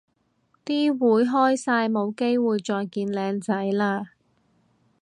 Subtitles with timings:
[0.65, 4.07] 啲會開晒冇機會再見靚仔嘞